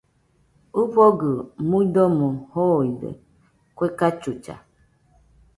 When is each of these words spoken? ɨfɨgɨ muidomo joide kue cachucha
ɨfɨgɨ 0.81 1.29
muidomo 1.69 2.27
joide 2.53 3.09
kue 3.75 3.87
cachucha 3.99 4.55